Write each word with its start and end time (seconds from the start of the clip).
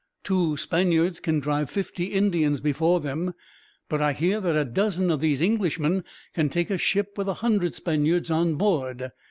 Two 0.23 0.57
Spaniards 0.57 1.19
can 1.19 1.39
drive 1.39 1.69
fifty 1.69 2.05
Indians 2.05 2.59
before 2.59 2.99
them, 2.99 3.35
but 3.87 4.01
I 4.01 4.13
hear 4.13 4.41
that 4.41 4.55
a 4.57 4.65
dozen 4.65 5.11
of 5.11 5.19
these 5.19 5.43
Englishmen 5.43 6.03
can 6.33 6.49
take 6.49 6.71
a 6.71 6.77
ship 6.79 7.19
with 7.19 7.27
a 7.29 7.35
hundred 7.35 7.75
Spaniards 7.75 8.31
on 8.31 8.55
board. 8.55 9.11